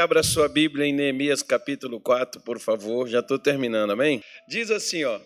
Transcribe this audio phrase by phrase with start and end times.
[0.00, 3.08] Abra sua Bíblia em Neemias capítulo 4, por favor.
[3.08, 4.22] Já estou terminando, amém?
[4.46, 5.20] Diz assim, ó.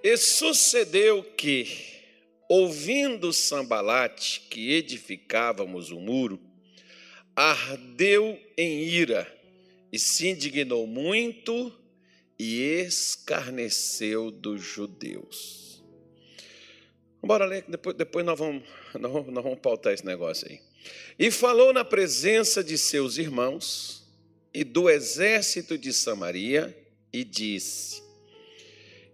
[0.00, 1.66] E sucedeu que,
[2.48, 6.40] ouvindo Sambalate que edificávamos o muro,
[7.34, 9.26] ardeu em ira
[9.92, 11.76] e se indignou muito
[12.38, 15.82] e escarneceu dos judeus.
[17.20, 18.62] Bora ler, depois, depois nós, vamos,
[18.94, 20.60] nós, vamos, nós vamos pautar esse negócio aí.
[21.18, 23.95] E falou na presença de seus irmãos
[24.56, 26.74] e do exército de Samaria
[27.12, 28.02] e disse: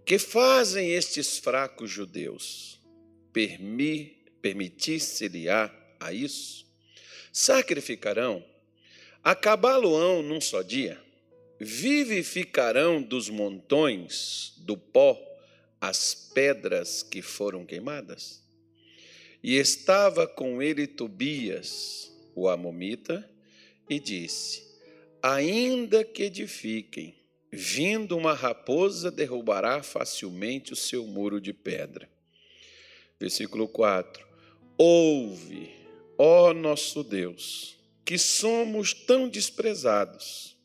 [0.07, 2.79] Que fazem estes fracos judeus?
[3.33, 5.69] Permi, Permitisse-lhe-á
[5.99, 6.65] a isso?
[7.33, 8.45] Sacrificarão?
[9.21, 11.03] Acabá-lo-ão num só dia?
[11.59, 15.21] Vivificarão dos montões do pó
[15.81, 18.41] as pedras que foram queimadas?
[19.43, 23.29] E estava com ele Tobias, o Amomita,
[23.91, 24.72] e disse:
[25.23, 27.15] Ainda que edifiquem,
[27.49, 32.11] vindo uma raposa derrubará facilmente o seu muro de pedra.
[33.21, 34.27] Versículo 4:
[34.77, 35.71] Ouve,
[36.19, 40.57] ó nosso Deus, que somos tão desprezados,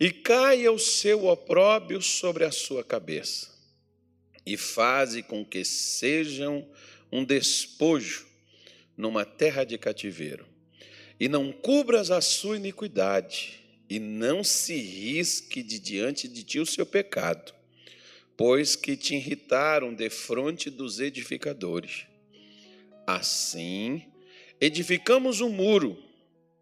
[0.00, 3.48] e caia o seu opróbio sobre a sua cabeça,
[4.44, 6.68] e faze com que sejam
[7.12, 8.26] um despojo
[8.96, 10.44] numa terra de cativeiro.
[11.20, 13.57] E não cubras a sua iniquidade,
[13.88, 17.54] e não se risque de diante de ti o seu pecado,
[18.36, 22.06] pois que te irritaram defronte dos edificadores.
[23.06, 24.02] Assim,
[24.60, 26.02] edificamos um muro,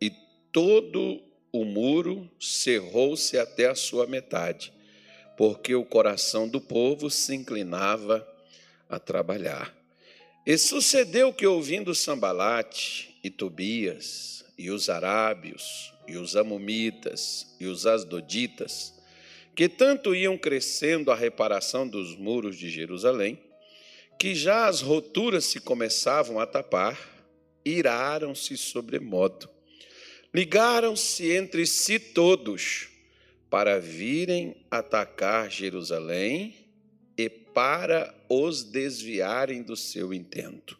[0.00, 0.10] e
[0.52, 1.20] todo
[1.52, 4.72] o muro cerrou-se até a sua metade,
[5.36, 8.26] porque o coração do povo se inclinava
[8.88, 9.74] a trabalhar.
[10.46, 17.86] E sucedeu que, ouvindo Sambalate e Tobias, e os arábios, e os amomitas, e os
[17.86, 18.94] asdoditas,
[19.54, 23.38] que tanto iam crescendo a reparação dos muros de Jerusalém,
[24.18, 26.98] que já as roturas se começavam a tapar,
[27.64, 29.48] iraram-se sobremodo.
[30.34, 32.88] Ligaram-se entre si todos
[33.48, 36.54] para virem atacar Jerusalém
[37.16, 40.78] e para os desviarem do seu intento.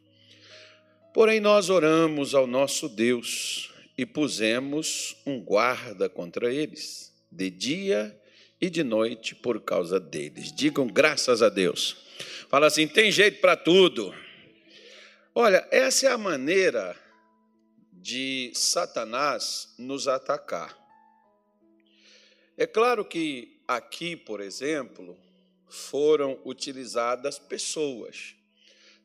[1.15, 8.21] Porém, nós oramos ao nosso Deus e pusemos um guarda contra eles, de dia
[8.61, 10.53] e de noite, por causa deles.
[10.53, 11.97] Digam graças a Deus.
[12.49, 14.15] Fala assim: tem jeito para tudo.
[15.35, 16.97] Olha, essa é a maneira
[17.93, 20.79] de Satanás nos atacar.
[22.57, 25.19] É claro que aqui, por exemplo,
[25.69, 28.36] foram utilizadas pessoas.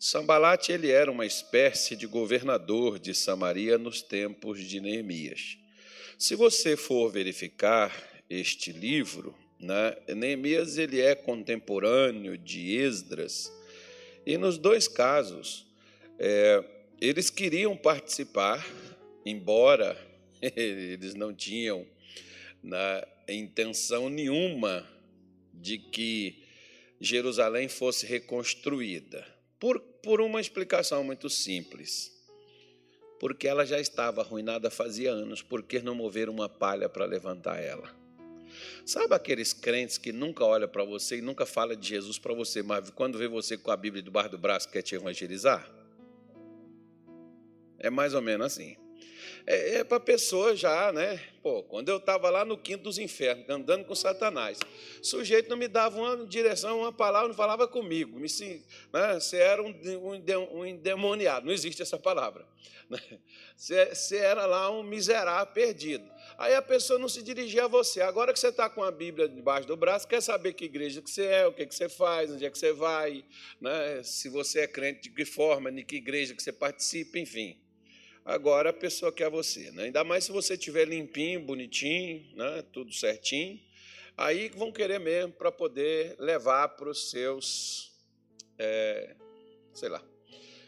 [0.03, 5.59] Sambalate ele era uma espécie de governador de Samaria nos tempos de Neemias.
[6.17, 7.95] Se você for verificar
[8.28, 13.53] este livro, né, Neemias ele é contemporâneo de Esdras
[14.25, 15.67] e nos dois casos
[16.18, 16.63] é,
[17.00, 18.68] eles queriam participar,
[19.23, 19.95] embora
[20.41, 21.85] eles não tinham
[22.63, 24.83] na intenção nenhuma
[25.53, 26.44] de que
[27.00, 29.39] Jerusalém fosse reconstruída.
[29.61, 32.11] Por, por uma explicação muito simples.
[33.19, 37.61] Porque ela já estava arruinada fazia anos, por que não mover uma palha para levantar
[37.61, 37.88] ela?
[38.85, 42.63] Sabe aqueles crentes que nunca olham para você e nunca fala de Jesus para você,
[42.63, 45.69] mas quando vê você com a Bíblia debaixo do braço quer te evangelizar?
[47.77, 48.75] É mais ou menos assim
[49.46, 51.19] é, é para a pessoa já, né?
[51.41, 54.59] Pô, quando eu estava lá no quinto dos infernos, andando com Satanás,
[55.02, 58.19] o sujeito não me dava uma direção, uma palavra, não falava comigo.
[58.19, 58.28] Me,
[58.94, 59.19] né?
[59.19, 59.74] Você era um,
[60.53, 62.46] um, endemoniado, não existe essa palavra.
[62.90, 63.00] Né?
[63.56, 66.06] Você, você era lá um miserável perdido.
[66.38, 68.01] Aí a pessoa não se dirigia a você.
[68.01, 71.09] Agora que você está com a Bíblia debaixo do braço, quer saber que igreja que
[71.09, 73.24] você é, o que, que você faz, onde é que você vai,
[73.59, 74.01] né?
[74.03, 77.57] se você é crente, de que forma, de que igreja que você participa, enfim.
[78.23, 79.85] Agora a pessoa quer você, né?
[79.85, 82.63] ainda mais se você tiver limpinho, bonitinho, né?
[82.71, 83.59] tudo certinho.
[84.15, 87.91] Aí vão querer mesmo para poder levar para os seus,
[88.59, 89.15] é,
[89.73, 90.03] sei lá.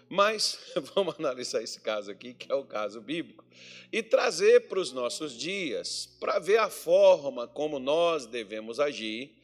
[0.09, 0.57] Mas
[0.95, 3.45] vamos analisar esse caso aqui, que é o caso bíblico,
[3.91, 9.35] e trazer para os nossos dias, para ver a forma como nós devemos agir,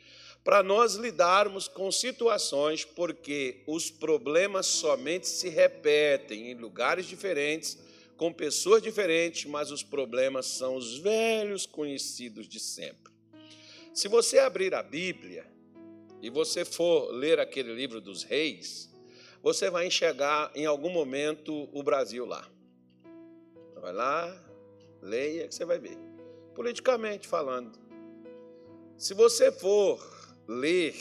[0.43, 7.88] para nós lidarmos com situações, porque os problemas somente se repetem em lugares diferentes
[8.19, 13.13] com pessoas diferentes, mas os problemas são os velhos conhecidos de sempre.
[13.93, 15.49] Se você abrir a Bíblia
[16.21, 18.93] e você for ler aquele livro dos reis,
[19.41, 22.45] você vai enxergar em algum momento o Brasil lá.
[23.79, 24.45] Vai lá,
[25.01, 25.97] leia que você vai ver.
[26.53, 27.79] politicamente falando.
[28.97, 29.97] Se você for
[30.45, 30.93] ler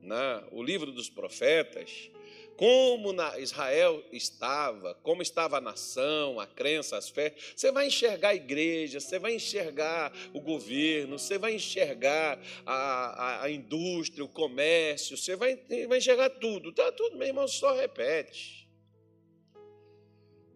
[0.00, 2.10] né, o livro dos profetas,
[2.56, 7.34] como Israel estava, como estava a nação, a crença, as fé.
[7.54, 13.44] Você vai enxergar a igreja, você vai enxergar o governo, você vai enxergar a, a,
[13.44, 15.58] a indústria, o comércio, você vai,
[15.88, 16.72] vai enxergar tudo.
[16.72, 18.62] Tá tudo, meu irmão, só repete.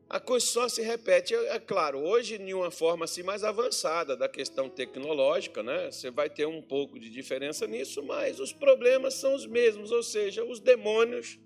[0.08, 4.16] A coisa só se repete, é, é claro, hoje em uma forma assim mais avançada
[4.16, 5.90] da questão tecnológica, né?
[5.90, 10.04] Você vai ter um pouco de diferença nisso, mas os problemas são os mesmos, ou
[10.04, 11.40] seja, os demônios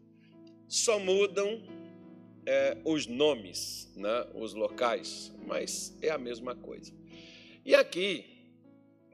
[0.71, 1.61] só mudam
[2.47, 6.93] é, os nomes, né, os locais, mas é a mesma coisa.
[7.65, 8.25] E aqui,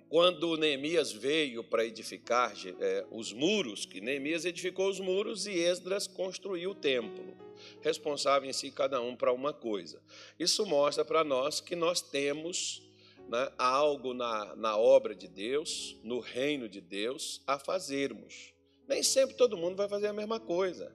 [0.07, 6.07] quando Neemias veio para edificar é, os muros, que Neemias edificou os muros e Esdras
[6.07, 7.35] construiu o templo,
[7.81, 10.03] responsável em si cada um para uma coisa.
[10.39, 12.83] Isso mostra para nós que nós temos
[13.31, 18.53] né, algo na, na obra de Deus, no reino de Deus, a fazermos.
[18.87, 20.95] Nem sempre todo mundo vai fazer a mesma coisa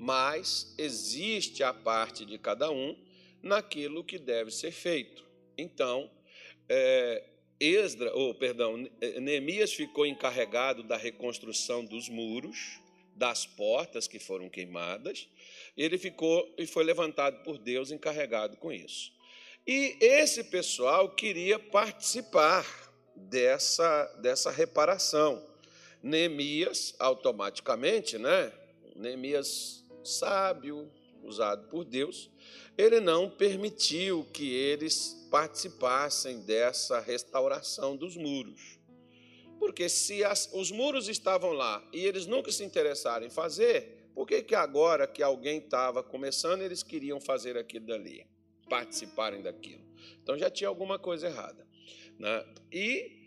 [0.00, 2.96] mas existe a parte de cada um
[3.42, 5.22] naquilo que deve ser feito.
[5.58, 6.10] Então,
[6.66, 7.22] é,
[7.60, 8.88] Esdra, ou perdão,
[9.20, 12.80] Neemias ficou encarregado da reconstrução dos muros,
[13.14, 15.28] das portas que foram queimadas.
[15.76, 19.12] Ele ficou e foi levantado por Deus encarregado com isso.
[19.66, 22.64] E esse pessoal queria participar
[23.14, 25.46] dessa, dessa reparação.
[26.02, 28.50] Neemias, automaticamente, né?
[28.96, 30.90] Neemias sábio,
[31.22, 32.30] usado por Deus,
[32.76, 38.78] ele não permitiu que eles participassem dessa restauração dos muros.
[39.58, 44.26] Porque se as, os muros estavam lá e eles nunca se interessaram em fazer, por
[44.26, 48.26] que, que agora que alguém estava começando, eles queriam fazer aquilo dali,
[48.68, 49.84] participarem daquilo?
[50.22, 51.66] Então já tinha alguma coisa errada.
[52.18, 52.44] Né?
[52.72, 53.20] E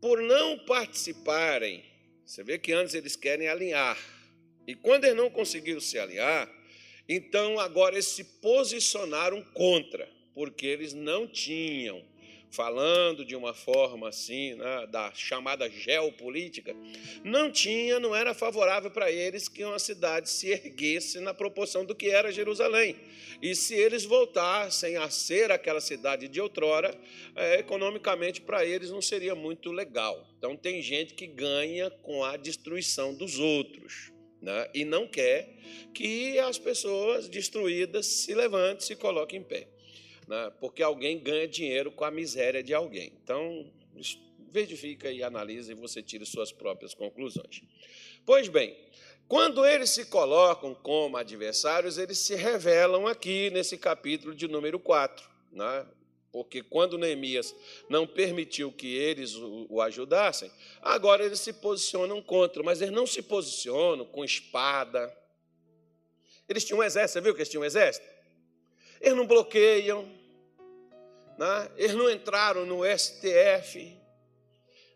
[0.00, 1.84] por não participarem,
[2.24, 3.96] você vê que antes eles querem alinhar
[4.66, 6.48] e quando eles não conseguiram se aliar,
[7.08, 12.04] então agora eles se posicionaram contra, porque eles não tinham,
[12.50, 16.74] falando de uma forma assim, né, da chamada geopolítica,
[17.24, 21.94] não tinha, não era favorável para eles que uma cidade se erguesse na proporção do
[21.94, 22.96] que era Jerusalém.
[23.42, 26.96] E se eles voltassem a ser aquela cidade de outrora,
[27.34, 30.28] é, economicamente para eles não seria muito legal.
[30.38, 34.68] Então tem gente que ganha com a destruição dos outros né?
[34.74, 35.56] e não quer
[35.92, 39.68] que as pessoas destruídas se levantem, se coloquem em pé,
[40.26, 40.52] né?
[40.60, 43.12] porque alguém ganha dinheiro com a miséria de alguém.
[43.22, 43.70] Então,
[44.50, 47.62] verifica e analisa e você tira suas próprias conclusões.
[48.26, 48.76] Pois bem,
[49.28, 55.28] quando eles se colocam como adversários, eles se revelam aqui nesse capítulo de número 4.
[55.52, 55.86] Né?
[56.32, 57.54] Porque quando Neemias
[57.88, 59.34] não permitiu que eles
[59.68, 60.50] o ajudassem,
[60.80, 65.12] agora eles se posicionam contra, mas eles não se posicionam com espada.
[66.48, 68.06] Eles tinham um exército, você viu que eles tinham um exército?
[69.00, 70.08] Eles não bloqueiam,
[71.36, 71.70] né?
[71.76, 73.98] eles não entraram no STF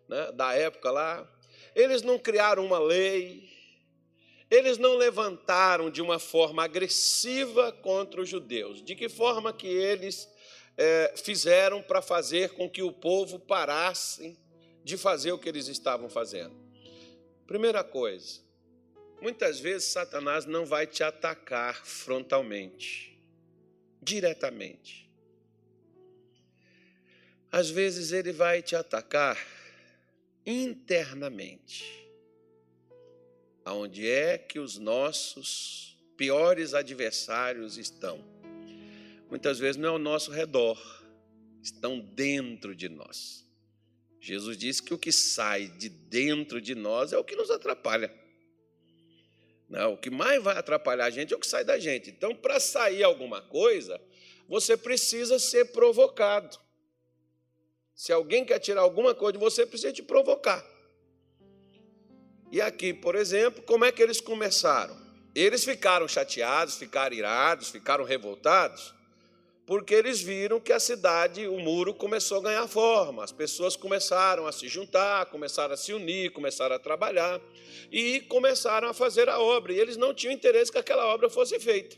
[0.09, 0.33] né?
[0.33, 1.29] da época lá,
[1.75, 3.49] eles não criaram uma lei,
[4.51, 8.83] eles não levantaram de uma forma agressiva contra os judeus.
[8.83, 10.29] De que forma que eles
[10.77, 14.39] é, fizeram para fazer com que o povo parasse
[14.83, 16.55] de fazer o que eles estavam fazendo.
[17.47, 18.41] Primeira coisa,
[19.21, 23.19] muitas vezes Satanás não vai te atacar frontalmente,
[24.03, 25.11] diretamente.
[27.51, 29.39] Às vezes ele vai te atacar
[30.45, 32.05] internamente.
[33.65, 38.34] Aonde é que os nossos piores adversários estão?
[39.29, 40.79] Muitas vezes não é ao nosso redor,
[41.63, 43.45] estão dentro de nós.
[44.21, 48.13] Jesus disse que o que sai de dentro de nós é o que nos atrapalha.
[49.69, 52.11] Não, o que mais vai atrapalhar a gente é o que sai da gente.
[52.11, 54.01] Então, para sair alguma coisa,
[54.49, 56.59] você precisa ser provocado.
[57.95, 60.65] Se alguém quer tirar alguma coisa de você, precisa te provocar.
[62.51, 64.97] E aqui, por exemplo, como é que eles começaram?
[65.35, 68.95] Eles ficaram chateados, ficaram irados, ficaram revoltados,
[69.67, 74.47] porque eles viram que a cidade, o muro começou a ganhar forma, as pessoas começaram
[74.47, 77.41] a se juntar, começaram a se unir, começaram a trabalhar
[77.91, 79.73] e começaram a fazer a obra.
[79.73, 81.97] E eles não tinham interesse que aquela obra fosse feita.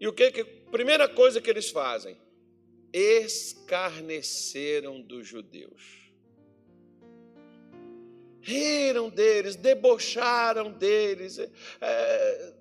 [0.00, 2.16] E o que, que primeira coisa que eles fazem?
[2.92, 6.02] Escarneceram dos judeus.
[8.40, 12.54] Riram deles, debocharam deles, é,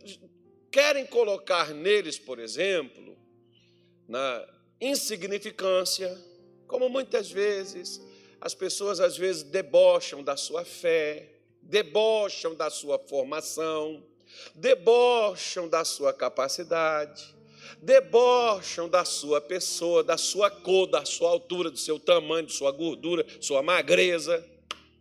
[0.71, 3.17] querem colocar neles, por exemplo,
[4.07, 4.47] na,
[4.81, 6.17] insignificância,
[6.67, 8.01] como muitas vezes
[8.41, 11.29] as pessoas às vezes debocham da sua fé,
[11.61, 14.03] debocham da sua formação,
[14.55, 17.35] debocham da sua capacidade,
[17.79, 22.71] debocham da sua pessoa, da sua cor, da sua altura, do seu tamanho, da sua
[22.71, 24.43] gordura, sua magreza.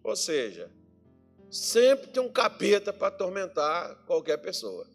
[0.05, 0.71] Ou seja,
[1.51, 4.87] sempre tem um capeta para atormentar qualquer pessoa.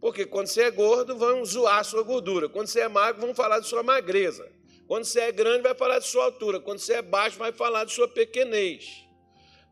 [0.00, 2.48] Porque quando você é gordo, vão zoar a sua gordura.
[2.48, 4.50] Quando você é magro, vão falar de sua magreza.
[4.86, 6.58] Quando você é grande, vai falar de sua altura.
[6.58, 9.04] Quando você é baixo, vai falar de sua pequenez.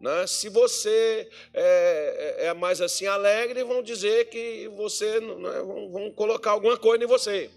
[0.00, 0.26] Né?
[0.26, 6.52] Se você é, é, é mais assim alegre, vão dizer que você né, vão colocar
[6.52, 7.50] alguma coisa em você.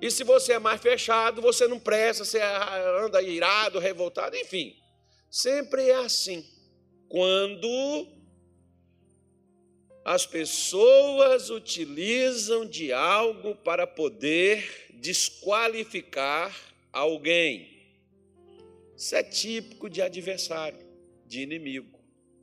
[0.00, 2.40] E se você é mais fechado, você não presta, você
[3.02, 4.74] anda irado, revoltado, enfim.
[5.30, 6.44] Sempre é assim.
[7.08, 8.06] Quando
[10.04, 16.54] as pessoas utilizam de algo para poder desqualificar
[16.92, 17.74] alguém.
[18.94, 20.78] Isso é típico de adversário,
[21.26, 21.98] de inimigo.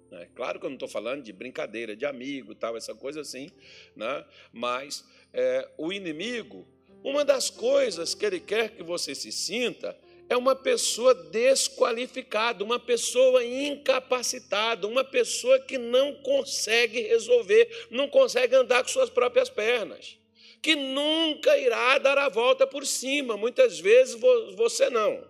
[0.09, 0.27] Né?
[0.33, 3.51] Claro que eu não estou falando de brincadeira, de amigo, tal, essa coisa assim,
[3.95, 4.25] né?
[4.51, 6.67] mas é, o inimigo,
[7.03, 9.97] uma das coisas que ele quer que você se sinta
[10.31, 18.55] é uma pessoa desqualificada, uma pessoa incapacitada, uma pessoa que não consegue resolver, não consegue
[18.55, 20.17] andar com suas próprias pernas,
[20.61, 23.35] que nunca irá dar a volta por cima.
[23.35, 24.17] Muitas vezes
[24.55, 25.21] você não.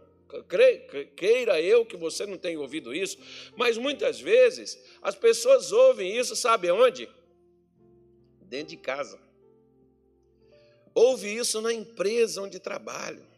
[1.18, 3.18] Queira eu que você não tenha ouvido isso,
[3.58, 7.10] mas muitas vezes as pessoas ouvem isso, sabe onde?
[8.44, 9.20] Dentro de casa.
[10.94, 13.31] Ouve isso na empresa onde trabalho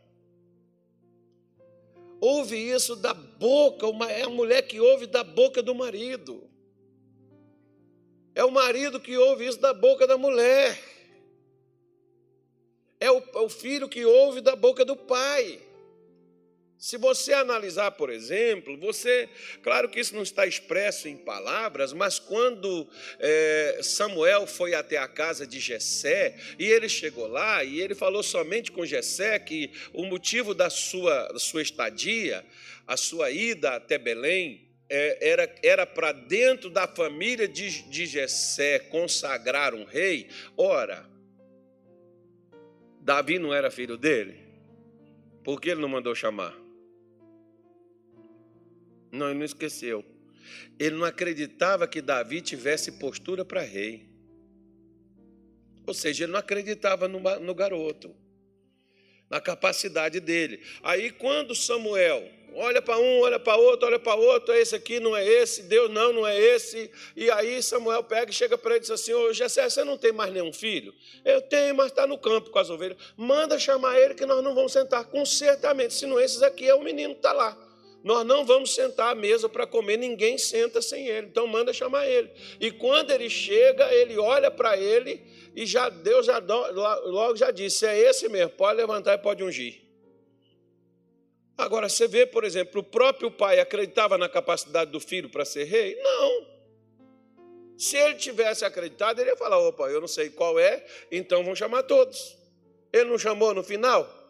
[2.24, 6.50] ouve isso da boca, é a mulher que ouve da boca do marido.
[8.34, 10.82] É o marido que ouve isso da boca da mulher.
[12.98, 15.62] É o, é o filho que ouve da boca do pai.
[16.84, 19.30] Se você analisar, por exemplo, você,
[19.62, 22.86] claro que isso não está expresso em palavras, mas quando
[23.20, 28.22] é, Samuel foi até a casa de Jessé e ele chegou lá e ele falou
[28.22, 32.44] somente com Jessé que o motivo da sua, sua estadia,
[32.86, 38.78] a sua ida até Belém, é, era era para dentro da família de, de Jessé
[38.78, 40.28] consagrar um rei.
[40.58, 41.10] Ora,
[43.00, 44.38] Davi não era filho dele?
[45.46, 46.62] Por que ele não mandou chamar?
[49.14, 50.04] Não, ele não esqueceu.
[50.80, 54.10] Ele não acreditava que Davi tivesse postura para rei.
[55.86, 58.16] Ou seja, ele não acreditava no, no garoto,
[59.30, 60.64] na capacidade dele.
[60.82, 65.16] Aí, quando Samuel olha para um, olha para outro, olha para outro, esse aqui não
[65.16, 66.90] é esse, Deus não, não é esse.
[67.16, 69.98] E aí Samuel pega e chega para ele e diz assim: Ô Jessé, você não
[69.98, 70.92] tem mais nenhum filho?
[71.24, 72.98] Eu tenho, mas está no campo com as ovelhas.
[73.16, 75.06] Manda chamar ele que nós não vamos sentar.
[75.06, 77.63] Com certamente, se não esses aqui, é o menino que está lá.
[78.04, 81.28] Nós não vamos sentar à mesa para comer, ninguém senta sem ele.
[81.28, 82.30] Então manda chamar ele.
[82.60, 85.24] E quando ele chega, ele olha para ele
[85.56, 89.82] e já Deus já logo já disse: é esse mesmo, pode levantar e pode ungir.
[91.58, 95.66] Agora, você vê, por exemplo, o próprio pai acreditava na capacidade do filho para ser
[95.66, 95.96] rei?
[96.02, 96.48] Não.
[97.78, 101.56] Se ele tivesse acreditado, ele ia falar: opa, eu não sei qual é, então vão
[101.56, 102.38] chamar todos.
[102.92, 104.23] Ele não chamou no final?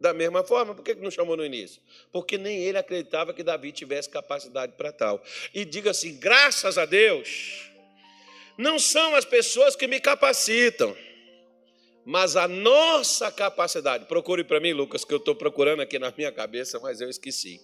[0.00, 1.82] Da mesma forma, por que não chamou no início?
[2.10, 5.22] Porque nem ele acreditava que Davi tivesse capacidade para tal.
[5.52, 7.70] E diga assim: graças a Deus,
[8.56, 10.96] não são as pessoas que me capacitam,
[12.02, 14.06] mas a nossa capacidade.
[14.06, 17.60] Procure para mim, Lucas, que eu estou procurando aqui na minha cabeça, mas eu esqueci.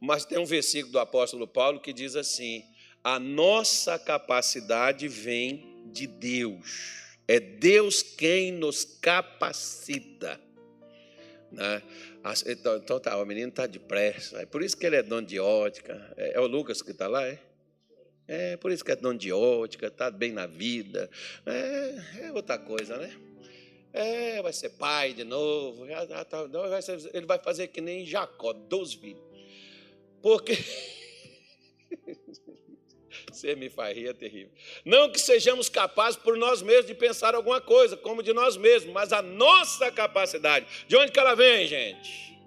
[0.00, 2.62] Mas tem um versículo do apóstolo Paulo que diz assim:
[3.02, 7.02] a nossa capacidade vem de Deus.
[7.26, 10.40] É Deus quem nos capacita.
[11.52, 11.82] Né?
[12.46, 14.40] Então, então tá, o menino está depressa.
[14.40, 16.12] É por isso que ele é dono de ótica.
[16.16, 17.38] É, é o Lucas que está lá, é?
[18.26, 21.10] É por isso que é dono de ótica, está bem na vida.
[21.44, 23.14] É, é, outra coisa, né?
[23.92, 25.86] É, vai ser pai de novo.
[25.86, 29.22] Já, já tá, vai ser, ele vai fazer que nem Jacó, 12 filhos.
[30.22, 30.56] Porque.
[33.42, 34.50] Você me é terrível.
[34.84, 38.92] Não que sejamos capazes por nós mesmos de pensar alguma coisa, como de nós mesmos,
[38.92, 40.64] mas a nossa capacidade.
[40.86, 42.38] De onde que ela vem, gente?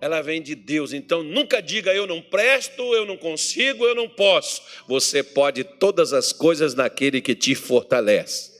[0.00, 0.92] Ela vem de Deus.
[0.92, 4.62] Então nunca diga eu não presto, eu não consigo, eu não posso.
[4.86, 8.54] Você pode todas as coisas naquele que te fortalece.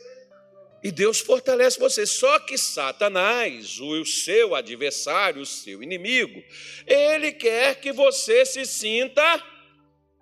[0.83, 2.05] E Deus fortalece você.
[2.07, 6.43] Só que Satanás, o seu adversário, o seu inimigo,
[6.89, 9.54] ele quer que você se sinta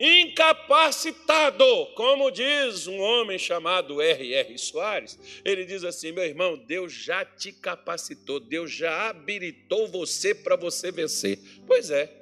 [0.03, 4.59] incapacitado, como diz um homem chamado R.R.
[4.59, 5.17] Soares.
[5.45, 10.91] Ele diz assim: meu irmão, Deus já te capacitou, Deus já habilitou você para você
[10.91, 11.39] vencer.
[11.65, 12.13] Pois é.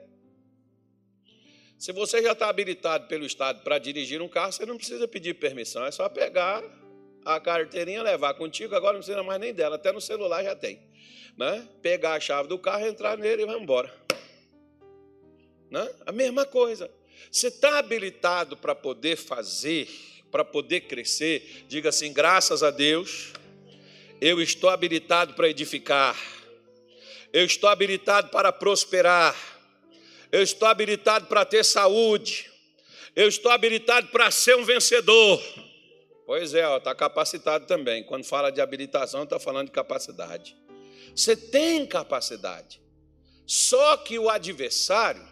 [1.79, 5.33] Se você já está habilitado pelo Estado para dirigir um carro, você não precisa pedir
[5.37, 6.63] permissão, é só pegar
[7.25, 10.79] a carteirinha, levar contigo, agora não precisa mais nem dela, até no celular já tem.
[11.39, 11.67] Né?
[11.81, 13.91] Pegar a chave do carro, entrar nele e vai embora.
[15.71, 15.91] Né?
[16.05, 16.91] A mesma coisa.
[17.31, 19.89] Você está habilitado para poder fazer,
[20.31, 21.65] para poder crescer?
[21.69, 23.33] Diga assim: graças a Deus,
[24.21, 26.17] eu estou habilitado para edificar,
[27.33, 29.35] eu estou habilitado para prosperar,
[30.31, 32.51] eu estou habilitado para ter saúde,
[33.17, 35.43] eu estou habilitado para ser um vencedor.
[36.27, 38.05] Pois é, está capacitado também.
[38.05, 40.57] Quando fala de habilitação, está falando de capacidade.
[41.15, 42.81] Você tem capacidade.
[43.45, 45.27] Só que o adversário,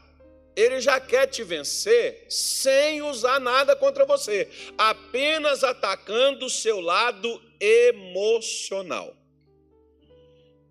[0.58, 7.40] ele já quer te vencer sem usar nada contra você, apenas atacando o seu lado
[7.60, 9.16] emocional.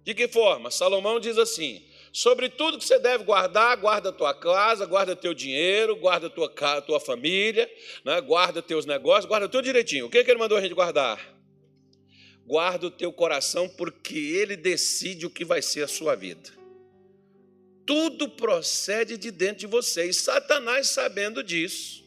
[0.04, 0.70] De que forma?
[0.70, 5.34] Salomão diz assim: sobre tudo que você deve guardar, guarda a tua casa, guarda teu
[5.34, 6.50] dinheiro, guarda a tua,
[6.82, 7.72] tua família,
[8.04, 8.20] né?
[8.20, 10.08] guarda teus negócios, guarda tudo direitinho.
[10.08, 11.18] O que, que ele mandou a gente guardar?
[12.46, 16.57] Guarda o teu coração, porque ele decide o que vai ser a sua vida
[17.88, 20.08] tudo procede de dentro de você.
[20.08, 22.06] E Satanás, sabendo disso,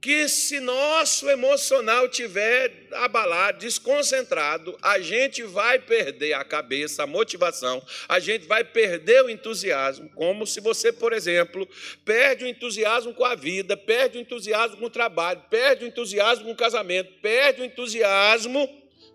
[0.00, 7.82] que se nosso emocional tiver abalado, desconcentrado, a gente vai perder a cabeça, a motivação,
[8.08, 11.68] a gente vai perder o entusiasmo, como se você, por exemplo,
[12.04, 16.46] perde o entusiasmo com a vida, perde o entusiasmo com o trabalho, perde o entusiasmo
[16.46, 18.66] com o casamento, perde o entusiasmo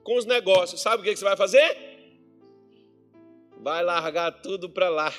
[0.04, 0.82] com os negócios.
[0.82, 1.78] Sabe o que você vai fazer?
[3.58, 5.14] Vai largar tudo para lá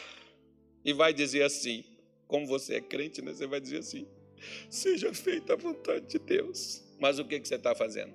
[0.85, 1.85] e vai dizer assim,
[2.26, 3.33] como você é crente, né?
[3.33, 4.07] você vai dizer assim:
[4.69, 6.83] seja feita a vontade de Deus.
[6.99, 8.12] Mas o que, que você está fazendo?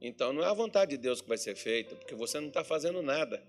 [0.00, 2.64] Então não é a vontade de Deus que vai ser feita, porque você não está
[2.64, 3.42] fazendo nada.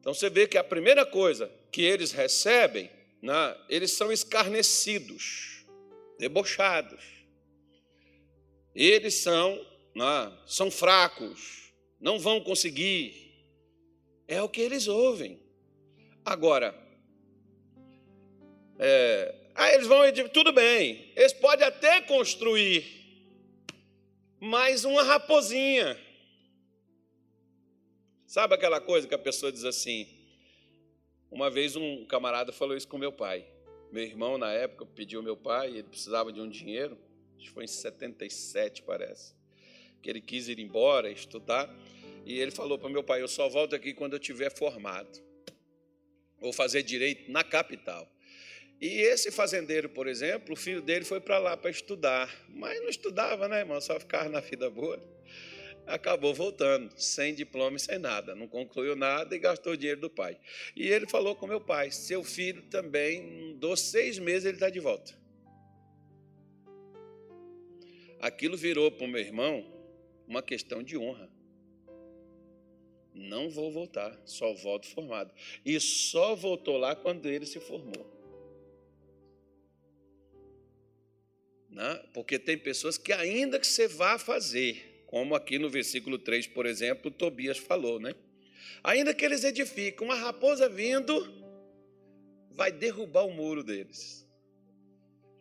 [0.00, 2.90] Então você vê que a primeira coisa que eles recebem,
[3.22, 5.64] né, eles são escarnecidos,
[6.18, 7.02] debochados.
[8.74, 13.25] Eles são, né, são fracos, não vão conseguir,
[14.28, 15.40] é o que eles ouvem.
[16.24, 16.74] Agora,
[18.78, 20.00] é, aí eles vão,
[20.32, 22.84] tudo bem, eles podem até construir
[24.40, 25.98] mais uma raposinha.
[28.26, 30.06] Sabe aquela coisa que a pessoa diz assim?
[31.30, 33.46] Uma vez um camarada falou isso com meu pai.
[33.90, 36.98] Meu irmão, na época, pediu meu pai, ele precisava de um dinheiro,
[37.36, 39.34] acho que foi em 77, parece,
[40.02, 41.72] que ele quis ir embora, estudar.
[42.26, 45.22] E ele falou para meu pai: Eu só volto aqui quando eu tiver formado.
[46.40, 48.12] Vou fazer direito na capital.
[48.80, 52.28] E esse fazendeiro, por exemplo, o filho dele foi para lá para estudar.
[52.48, 53.80] Mas não estudava, né, irmão?
[53.80, 55.00] Só ficava na vida boa.
[55.86, 58.34] Acabou voltando, sem diploma e sem nada.
[58.34, 60.36] Não concluiu nada e gastou o dinheiro do pai.
[60.74, 64.80] E ele falou com meu pai: Seu filho também, dos seis meses, ele está de
[64.80, 65.16] volta.
[68.18, 69.64] Aquilo virou para o meu irmão
[70.26, 71.35] uma questão de honra.
[73.16, 75.32] Não vou voltar, só volto formado.
[75.64, 78.06] E só voltou lá quando ele se formou.
[81.70, 81.94] Né?
[82.12, 86.66] Porque tem pessoas que, ainda que você vá fazer, como aqui no versículo 3, por
[86.66, 88.14] exemplo, Tobias falou, né?
[88.84, 91.14] Ainda que eles edificam, uma raposa vindo
[92.50, 94.25] vai derrubar o muro deles.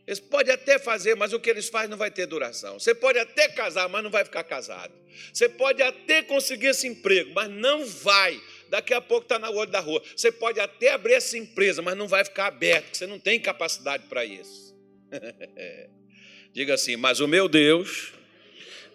[0.07, 2.79] Eles podem até fazer, mas o que eles fazem não vai ter duração.
[2.79, 4.93] Você pode até casar, mas não vai ficar casado.
[5.33, 8.39] Você pode até conseguir esse emprego, mas não vai.
[8.69, 10.01] Daqui a pouco está na olho da rua.
[10.15, 13.39] Você pode até abrir essa empresa, mas não vai ficar aberto, porque você não tem
[13.39, 14.75] capacidade para isso.
[16.53, 18.13] Diga assim, mas o meu Deus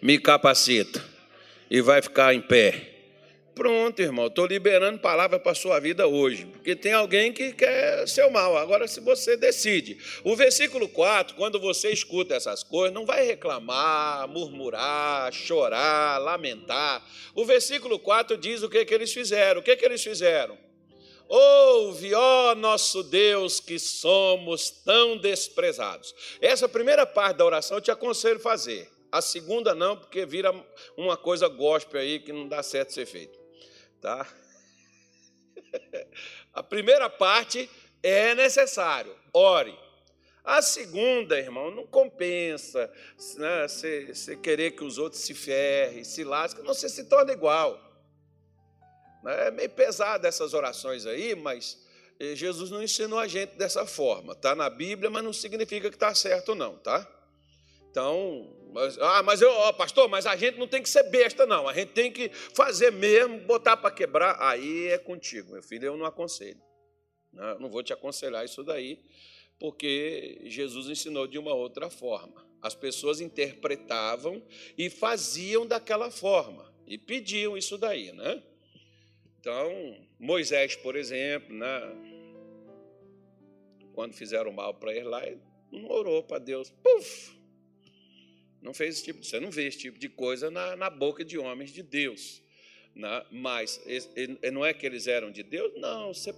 [0.01, 1.03] me capacita
[1.69, 2.90] e vai ficar em pé.
[3.53, 8.07] Pronto, irmão, estou liberando palavra para a sua vida hoje, porque tem alguém que quer
[8.07, 8.57] seu mal.
[8.57, 9.97] Agora, se você decide.
[10.23, 17.05] O versículo 4, quando você escuta essas coisas, não vai reclamar, murmurar, chorar, lamentar.
[17.35, 19.59] O versículo 4 diz o que, que eles fizeram.
[19.59, 20.57] O que, que eles fizeram?
[21.27, 26.15] Ouve, ó nosso Deus, que somos tão desprezados.
[26.39, 28.89] Essa primeira parte da oração eu te aconselho fazer.
[29.11, 30.55] A segunda não, porque vira
[30.95, 33.40] uma coisa gospel aí que não dá certo ser feito
[34.01, 34.27] tá?
[36.53, 37.69] A primeira parte
[38.03, 39.77] é necessário, ore.
[40.43, 42.91] A segunda, irmão, não compensa
[43.37, 47.79] né, você, você querer que os outros se ferrem, se lasquem, não, se torna igual.
[49.23, 51.77] É meio pesado essas orações aí, mas
[52.33, 54.33] Jesus não ensinou a gente dessa forma.
[54.33, 57.07] Está na Bíblia, mas não significa que está certo, não, tá?
[57.91, 61.45] Então, mas, ah, mas eu, ó, pastor, mas a gente não tem que ser besta,
[61.45, 61.67] não.
[61.67, 64.37] A gente tem que fazer mesmo, botar para quebrar.
[64.39, 66.61] Aí é contigo, meu filho, eu não aconselho.
[67.33, 67.57] Não, né?
[67.59, 69.03] não vou te aconselhar isso daí,
[69.59, 72.49] porque Jesus ensinou de uma outra forma.
[72.61, 74.41] As pessoas interpretavam
[74.77, 78.41] e faziam daquela forma, e pediam isso daí, né?
[79.39, 82.11] Então, Moisés, por exemplo, né?
[83.93, 86.69] quando fizeram mal para ele lá, ele não orou para Deus.
[86.69, 87.40] Puf!
[88.61, 91.37] Não fez esse tipo, você não vê esse tipo de coisa na, na boca de
[91.37, 92.41] homens de Deus.
[92.95, 93.25] Né?
[93.31, 93.81] Mas
[94.53, 95.73] não é que eles eram de Deus?
[95.77, 96.33] Não, você,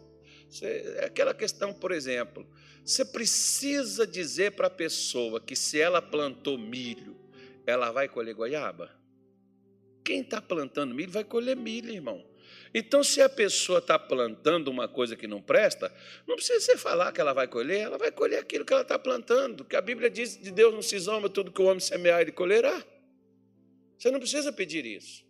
[0.50, 2.48] você, é aquela questão, por exemplo,
[2.86, 7.16] você precisa dizer para a pessoa que se ela plantou milho,
[7.66, 8.92] ela vai colher goiaba?
[10.04, 12.24] Quem está plantando milho vai colher milho, irmão.
[12.74, 15.94] Então, se a pessoa está plantando uma coisa que não presta,
[16.28, 18.98] não precisa você falar que ela vai colher, ela vai colher aquilo que ela está
[18.98, 19.64] plantando.
[19.64, 22.32] Que a Bíblia diz de Deus não se zomba, tudo que o homem semear, ele
[22.32, 22.84] colherá.
[23.98, 25.24] Você não precisa pedir isso.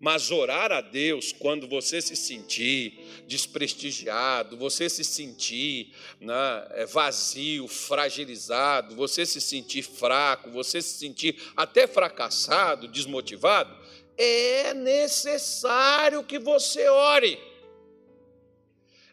[0.00, 2.98] Mas orar a Deus quando você se sentir
[3.28, 6.34] desprestigiado, você se sentir né,
[6.70, 13.76] é, vazio, fragilizado, você se sentir fraco, você se sentir até fracassado, desmotivado,
[14.22, 17.38] é necessário que você ore.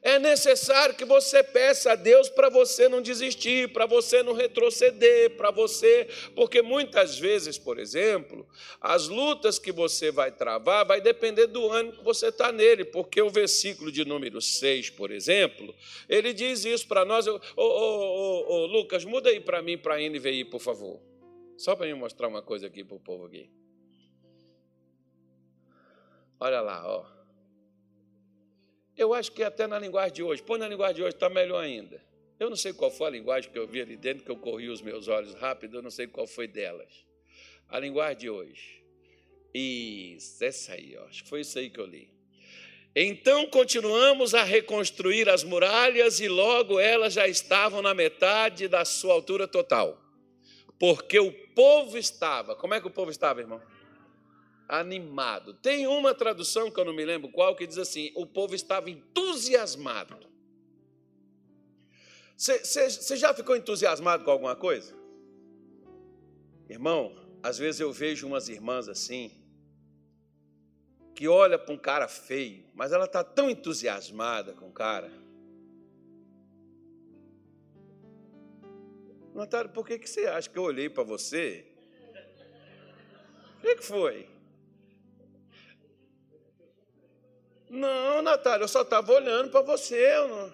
[0.02, 5.32] É necessário que você peça a Deus para você não desistir, para você não retroceder,
[5.32, 8.48] para você, porque muitas vezes, por exemplo,
[8.80, 13.22] as lutas que você vai travar vai depender do ânimo que você está nele, porque
[13.22, 15.76] o versículo de número 6, por exemplo,
[16.08, 17.26] ele diz isso para nós.
[17.28, 21.02] Ô, Lucas, muda aí para mim, para a NVI, por favor.
[21.58, 23.50] Só para me mostrar uma coisa aqui para o povo aqui.
[26.39, 27.06] Olha lá, ó.
[28.95, 31.63] Eu acho que até na linguagem de hoje, põe na linguagem de hoje, está melhor
[31.63, 32.02] ainda.
[32.39, 34.69] Eu não sei qual foi a linguagem que eu vi ali dentro, que eu corri
[34.69, 37.06] os meus olhos rápido, eu não sei qual foi delas.
[37.67, 38.84] A linguagem de hoje.
[39.54, 41.06] Isso, essa aí, ó.
[41.06, 42.10] acho que foi isso aí que eu li.
[42.95, 49.13] Então continuamos a reconstruir as muralhas e logo elas já estavam na metade da sua
[49.13, 50.02] altura total.
[50.80, 53.62] Porque o povo estava, como é que o povo estava, irmão?
[54.68, 55.54] Animado.
[55.54, 58.90] Tem uma tradução que eu não me lembro qual que diz assim: o povo estava
[58.90, 60.18] entusiasmado.
[62.36, 64.96] Você já ficou entusiasmado com alguma coisa?
[66.70, 69.32] Irmão, às vezes eu vejo umas irmãs assim,
[71.16, 75.12] que olha para um cara feio, mas ela está tão entusiasmada com o cara.
[79.34, 81.66] Natália, por que, que você acha que eu olhei para você?
[83.58, 84.37] O que, que foi?
[87.70, 90.16] Não, Natália, eu só estava olhando para você.
[90.20, 90.54] Não...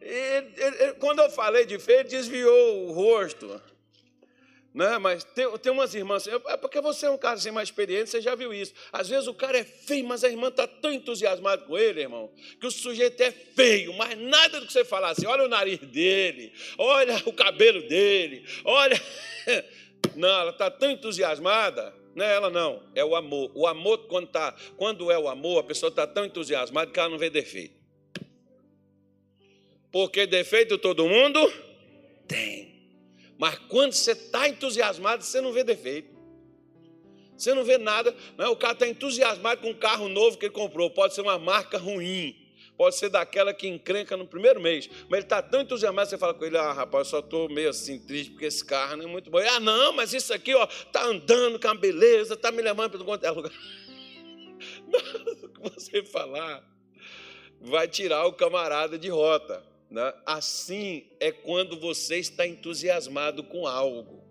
[0.00, 3.60] ele, ele, quando eu falei de feio, ele desviou o rosto.
[4.74, 4.96] Né?
[4.98, 8.22] Mas tem, tem umas irmãs, é porque você é um cara sem mais experiência, você
[8.22, 8.72] já viu isso.
[8.90, 12.32] Às vezes o cara é feio, mas a irmã está tão entusiasmada com ele, irmão,
[12.58, 15.78] que o sujeito é feio, mas nada do que você falar assim, olha o nariz
[15.78, 19.00] dele, olha o cabelo dele, olha.
[20.16, 22.82] Não, ela está tão entusiasmada não é ela, não.
[22.94, 23.50] É o amor.
[23.54, 27.08] O amor, quando, tá, quando é o amor, a pessoa está tão entusiasmada que ela
[27.08, 27.80] não vê defeito.
[29.90, 31.52] Porque defeito todo mundo
[32.26, 32.72] tem.
[33.38, 36.12] Mas quando você está entusiasmado, você não vê defeito.
[37.36, 38.14] Você não vê nada.
[38.36, 38.48] Não é?
[38.48, 40.90] O cara está entusiasmado com um carro novo que ele comprou.
[40.90, 42.41] Pode ser uma marca ruim
[42.76, 46.34] pode ser daquela que encrenca no primeiro mês, mas ele está tão entusiasmado, você fala
[46.34, 49.30] com ele, ah, rapaz, só estou meio assim triste, porque esse carro não é muito
[49.30, 49.38] bom.
[49.38, 53.04] Ah, não, mas isso aqui, ó, está andando com uma beleza, está me levando para
[53.04, 53.52] quanto é lugar.
[55.42, 56.62] o que você falar
[57.60, 59.64] vai tirar o camarada de rota.
[59.90, 60.12] Né?
[60.26, 64.22] Assim é quando você está entusiasmado com algo.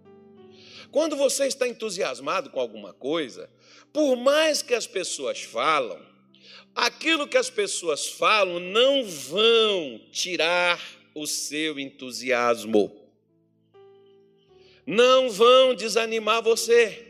[0.91, 3.49] Quando você está entusiasmado com alguma coisa,
[3.93, 6.01] por mais que as pessoas falam,
[6.75, 10.81] aquilo que as pessoas falam não vão tirar
[11.13, 12.95] o seu entusiasmo.
[14.85, 17.07] Não vão desanimar você.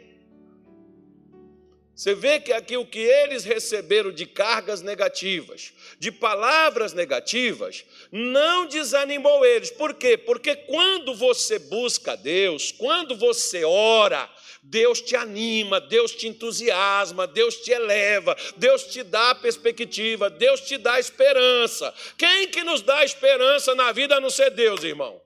[2.01, 8.65] Você vê que aqui o que eles receberam de cargas negativas, de palavras negativas, não
[8.65, 9.69] desanimou eles.
[9.69, 10.17] Por quê?
[10.17, 14.27] Porque quando você busca Deus, quando você ora,
[14.63, 20.77] Deus te anima, Deus te entusiasma, Deus te eleva, Deus te dá perspectiva, Deus te
[20.77, 21.93] dá esperança.
[22.17, 25.19] Quem que nos dá esperança na vida a não ser Deus, irmão?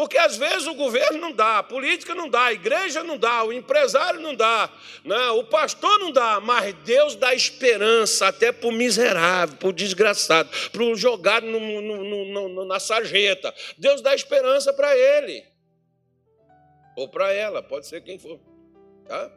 [0.00, 3.44] Porque às vezes o governo não dá, a política não dá, a igreja não dá,
[3.44, 4.70] o empresário não dá,
[5.04, 5.30] né?
[5.32, 10.48] o pastor não dá, mas Deus dá esperança até para o miserável, para o desgraçado,
[10.70, 13.52] para o jogado no, no, no, na sarjeta.
[13.76, 15.44] Deus dá esperança para ele,
[17.00, 18.38] ou para ela, pode ser quem for.
[19.06, 19.30] Tá?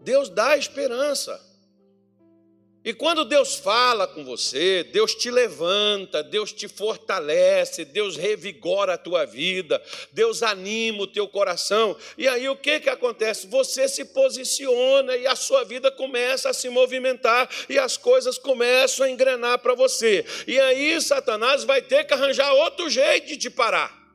[0.00, 1.48] Deus dá esperança.
[2.84, 8.98] E quando Deus fala com você, Deus te levanta, Deus te fortalece, Deus revigora a
[8.98, 11.94] tua vida, Deus anima o teu coração.
[12.16, 13.46] E aí o que, que acontece?
[13.48, 19.04] Você se posiciona e a sua vida começa a se movimentar e as coisas começam
[19.04, 20.24] a engrenar para você.
[20.46, 24.07] E aí Satanás vai ter que arranjar outro jeito de te parar.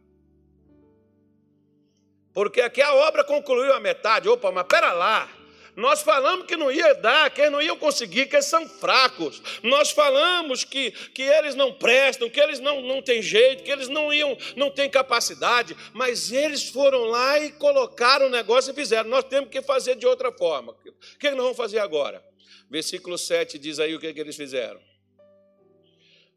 [2.34, 4.28] Porque aqui a obra concluiu a metade.
[4.28, 5.30] Opa, mas pera lá.
[5.76, 9.42] Nós falamos que não ia dar, que eles não iam conseguir, que eles são fracos.
[9.64, 13.88] Nós falamos que, que eles não prestam, que eles não, não têm jeito, que eles
[13.88, 19.10] não iam, não têm capacidade, mas eles foram lá e colocaram o negócio e fizeram.
[19.10, 20.74] Nós temos que fazer de outra forma.
[20.74, 22.24] O que nós vamos fazer agora?
[22.70, 24.80] Versículo 7 diz aí o que, que eles fizeram.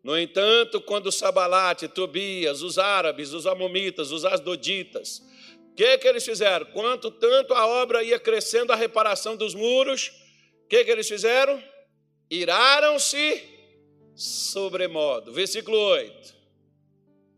[0.02, 5.20] No entanto, quando Sabalate, Tobias, os árabes, os amomitas, os asdoditas,
[5.76, 6.64] que, que eles fizeram?
[6.66, 10.10] Quanto tanto a obra ia crescendo, a reparação dos muros,
[10.64, 11.62] o que, que eles fizeram?
[12.30, 13.44] Iraram-se
[14.14, 15.32] sobremodo.
[15.32, 16.34] Versículo 8.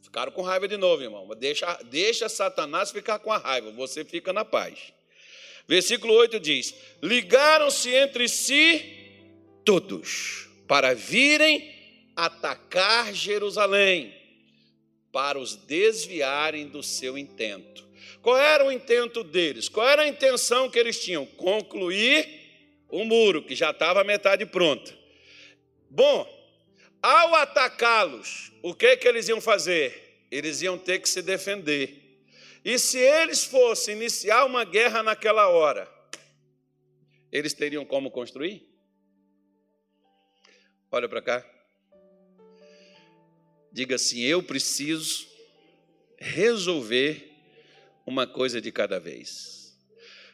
[0.02, 1.28] Ficaram com raiva de novo, irmão.
[1.36, 4.92] Deixa, deixa Satanás ficar com a raiva, você fica na paz.
[5.66, 8.96] Versículo 8 diz: Ligaram-se entre si
[9.64, 11.74] todos para virem
[12.14, 14.14] atacar Jerusalém,
[15.12, 17.87] para os desviarem do seu intento.
[18.22, 19.68] Qual era o intento deles?
[19.68, 21.24] Qual era a intenção que eles tinham?
[21.24, 22.28] Concluir
[22.88, 24.96] o muro, que já estava metade pronta.
[25.90, 26.26] Bom,
[27.02, 30.26] ao atacá-los, o que, que eles iam fazer?
[30.30, 32.22] Eles iam ter que se defender.
[32.64, 35.88] E se eles fossem iniciar uma guerra naquela hora,
[37.30, 38.66] eles teriam como construir?
[40.90, 41.46] Olha para cá.
[43.70, 45.28] Diga assim: eu preciso
[46.18, 47.27] resolver
[48.08, 49.76] uma coisa de cada vez.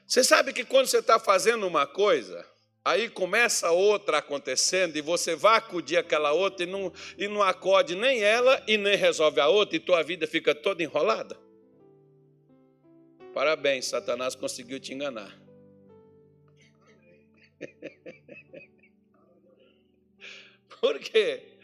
[0.06, 2.46] Você sabe que quando você está fazendo uma coisa,
[2.84, 7.96] aí começa outra acontecendo e você vai acudir aquela outra e não, e não acode
[7.96, 11.36] nem ela e nem resolve a outra e tua vida fica toda enrolada?
[13.32, 15.36] Parabéns, Satanás conseguiu te enganar.
[20.80, 21.58] Por quê?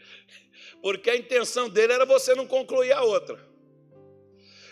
[0.81, 3.50] Porque a intenção dele era você não concluir a outra.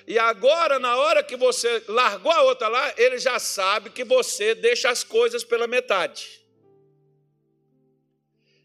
[0.09, 4.55] E agora, na hora que você largou a outra lá, ele já sabe que você
[4.55, 6.43] deixa as coisas pela metade.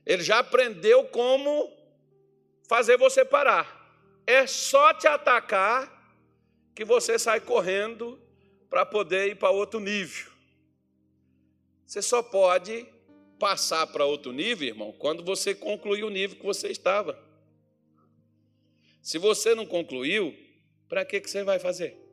[0.06, 1.70] Ele já aprendeu como
[2.66, 3.78] fazer você parar.
[4.26, 5.92] É só te atacar
[6.74, 8.18] que você sai correndo
[8.70, 10.32] para poder ir para outro nível.
[11.84, 12.86] Você só pode
[13.38, 17.22] passar para outro nível, irmão, quando você concluir o nível que você estava.
[19.02, 20.34] Se você não concluiu,
[20.88, 22.04] para que, que você vai fazer?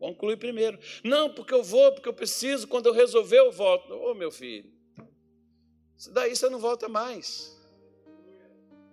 [0.00, 0.78] Conclui primeiro.
[1.04, 3.92] Não, porque eu vou, porque eu preciso, quando eu resolver eu volto.
[3.92, 4.72] Ô oh, meu filho,
[6.12, 7.54] daí você não volta mais.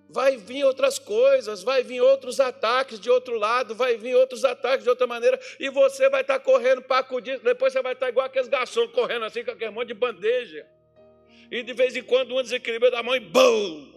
[0.09, 4.83] Vai vir outras coisas, vai vir outros ataques de outro lado, vai vir outros ataques
[4.83, 7.39] de outra maneira, e você vai estar correndo para acudir.
[7.39, 10.65] Depois você vai estar igual aqueles garçons correndo assim com aquele monte de bandeja.
[11.49, 13.96] E de vez em quando um desequilíbrio da mão e BUM!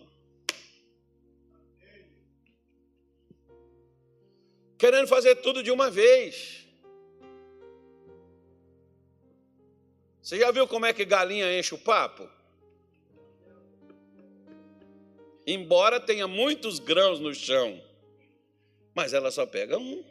[4.81, 6.67] Querendo fazer tudo de uma vez.
[10.23, 12.27] Você já viu como é que galinha enche o papo?
[15.47, 17.83] Embora tenha muitos grãos no chão,
[18.95, 20.03] mas ela só pega um.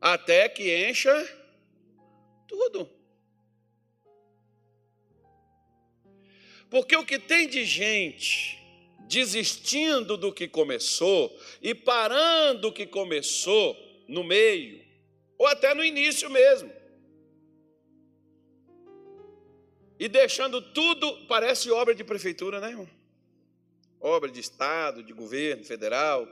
[0.00, 1.12] Até que encha
[2.48, 2.88] tudo.
[6.70, 8.59] Porque o que tem de gente
[9.10, 14.84] desistindo do que começou e parando o que começou no meio,
[15.36, 16.72] ou até no início mesmo.
[19.98, 22.88] E deixando tudo, parece obra de prefeitura, né?
[24.00, 26.26] Obra de Estado, de governo federal.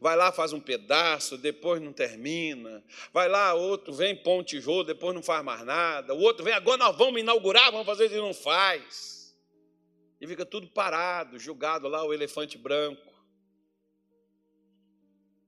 [0.00, 2.84] Vai lá, faz um pedaço, depois não termina.
[3.12, 6.12] Vai lá, outro vem, põe um tijolo, depois não faz mais nada.
[6.12, 9.13] O outro vem, agora nós vamos inaugurar, vamos fazer e não faz
[10.24, 13.12] e fica tudo parado, julgado lá o elefante branco.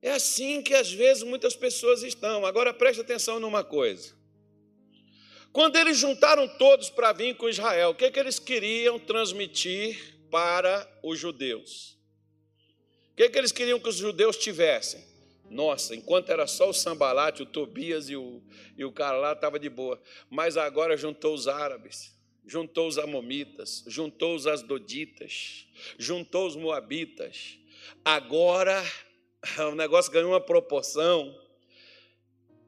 [0.03, 2.45] É assim que às vezes muitas pessoas estão.
[2.45, 4.15] Agora preste atenção numa coisa.
[5.51, 10.87] Quando eles juntaram todos para vir com Israel, o que, que eles queriam transmitir para
[11.03, 11.97] os judeus?
[13.13, 15.03] O que, que eles queriam que os judeus tivessem?
[15.49, 18.43] Nossa, enquanto era só o Sambalate, o Tobias e o,
[18.77, 19.99] e o cara lá, estava de boa.
[20.29, 22.15] Mas agora juntou os árabes,
[22.47, 25.67] juntou os amomitas, juntou os asdoditas,
[25.99, 27.59] juntou os moabitas.
[28.05, 28.83] Agora
[29.71, 31.39] o negócio ganhou uma proporção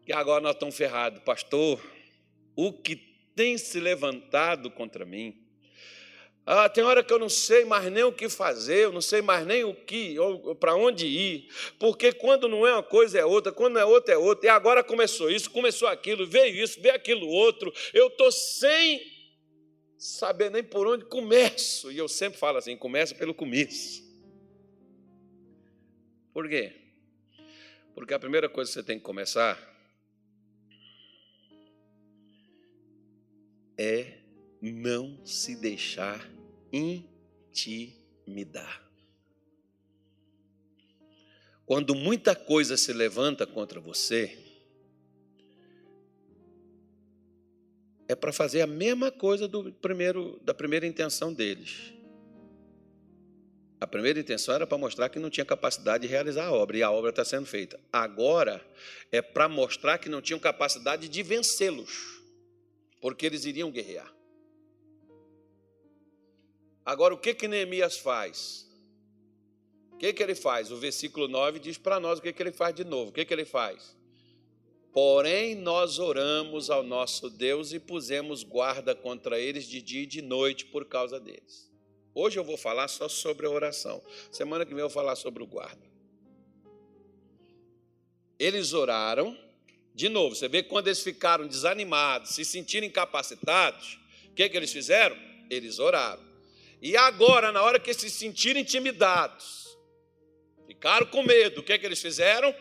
[0.04, 1.22] que agora nós estamos ferrados.
[1.22, 1.80] Pastor,
[2.56, 2.96] o que
[3.34, 5.48] tem se levantado contra mim
[6.50, 9.20] ah, tem hora que eu não sei mais nem o que fazer, eu não sei
[9.20, 10.16] mais nem o que,
[10.58, 11.46] para onde ir,
[11.78, 14.48] porque quando não é uma coisa é outra, quando não é outra é outra, e
[14.48, 19.17] agora começou isso, começou aquilo, veio isso, veio aquilo outro, eu estou sem
[19.98, 24.06] saber nem por onde começo, e eu sempre falo assim: começa pelo começo.
[26.32, 26.72] Por quê?
[27.94, 29.58] Porque a primeira coisa que você tem que começar
[33.76, 34.18] é
[34.62, 36.30] não se deixar
[36.72, 38.86] intimidar.
[41.66, 44.47] Quando muita coisa se levanta contra você,
[48.08, 51.92] é para fazer a mesma coisa do primeiro, da primeira intenção deles.
[53.78, 56.82] A primeira intenção era para mostrar que não tinha capacidade de realizar a obra, e
[56.82, 57.78] a obra está sendo feita.
[57.92, 58.66] Agora
[59.12, 62.20] é para mostrar que não tinham capacidade de vencê-los,
[63.00, 64.12] porque eles iriam guerrear.
[66.84, 68.66] Agora, o que que Neemias faz?
[69.92, 70.72] O que que ele faz?
[70.72, 73.10] O versículo 9 diz para nós o que que ele faz de novo.
[73.10, 73.97] O que que ele faz?
[75.00, 80.20] Porém, nós oramos ao nosso Deus e pusemos guarda contra eles de dia e de
[80.20, 81.70] noite por causa deles.
[82.12, 84.02] Hoje eu vou falar só sobre a oração.
[84.32, 85.86] Semana que vem eu vou falar sobre o guarda.
[88.40, 89.38] Eles oraram,
[89.94, 94.56] de novo, você vê que quando eles ficaram desanimados, se sentiram incapacitados, o que, que
[94.56, 95.16] eles fizeram?
[95.48, 96.24] Eles oraram.
[96.82, 99.78] E agora, na hora que se sentiram intimidados,
[100.66, 102.52] ficaram com medo, o que que eles fizeram?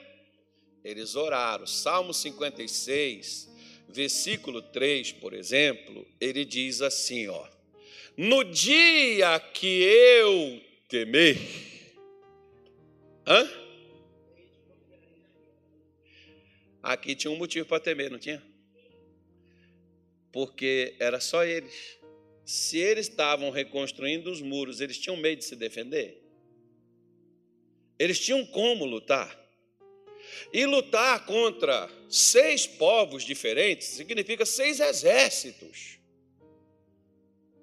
[0.88, 1.67] Eles oraram.
[1.67, 3.50] Salmo 56,
[3.89, 7.45] versículo 3, por exemplo, ele diz assim, ó:
[8.15, 11.38] No dia que eu temer,
[13.28, 13.50] hã?
[16.82, 18.41] Aqui tinha um motivo para temer, não tinha?
[20.32, 21.97] Porque era só eles
[22.45, 26.23] se eles estavam reconstruindo os muros, eles tinham medo de se defender?
[28.00, 29.46] Eles tinham como lutar.
[30.53, 35.97] E lutar contra seis povos diferentes significa seis exércitos.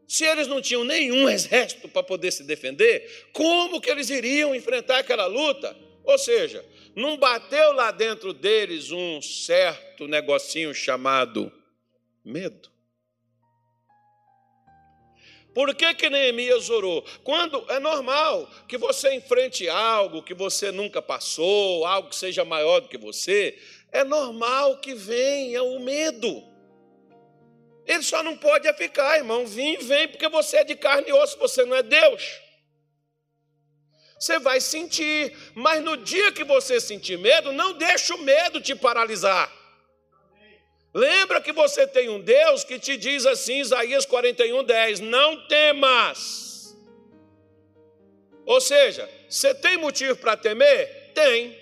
[0.06, 4.98] Se eles não tinham nenhum exército para poder se defender, como que eles iriam enfrentar
[4.98, 5.76] aquela luta?
[6.04, 11.52] Ou seja, não bateu lá dentro deles um certo negocinho chamado
[12.24, 12.73] medo.
[15.54, 17.04] Por que, que Neemias orou?
[17.22, 22.80] Quando é normal que você enfrente algo que você nunca passou, algo que seja maior
[22.80, 23.56] do que você,
[23.92, 26.42] é normal que venha o medo.
[27.86, 29.46] Ele só não pode ficar, irmão.
[29.46, 32.40] Vem, vem, porque você é de carne e osso, você não é Deus.
[34.18, 38.74] Você vai sentir, mas no dia que você sentir medo, não deixe o medo te
[38.74, 39.52] paralisar.
[40.94, 46.76] Lembra que você tem um Deus que te diz assim, Isaías 41, 10: Não temas.
[48.46, 51.12] Ou seja, você tem motivo para temer?
[51.12, 51.58] Tem.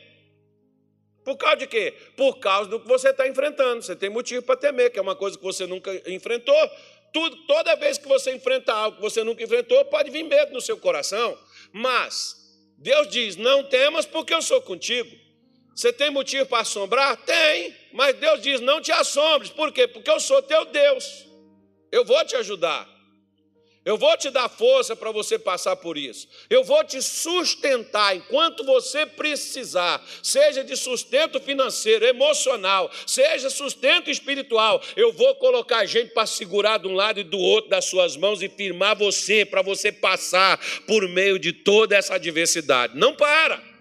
[1.25, 1.95] Por causa de quê?
[2.15, 3.83] Por causa do que você está enfrentando.
[3.83, 6.71] Você tem motivo para temer, que é uma coisa que você nunca enfrentou.
[7.13, 10.61] Tudo, toda vez que você enfrenta algo que você nunca enfrentou, pode vir medo no
[10.61, 11.39] seu coração.
[11.73, 12.37] Mas
[12.77, 15.11] Deus diz: Não temas, porque eu sou contigo.
[15.75, 17.17] Você tem motivo para assombrar?
[17.25, 19.51] Tem, mas Deus diz: não te assombres.
[19.51, 19.87] Por quê?
[19.87, 21.27] Porque eu sou teu Deus.
[21.91, 22.93] Eu vou te ajudar.
[23.85, 26.29] Eu vou te dar força para você passar por isso.
[26.49, 34.81] Eu vou te sustentar enquanto você precisar, seja de sustento financeiro, emocional, seja sustento espiritual.
[34.95, 38.41] Eu vou colocar gente para segurar de um lado e do outro das suas mãos
[38.41, 42.97] e firmar você para você passar por meio de toda essa adversidade.
[42.97, 43.72] Não para.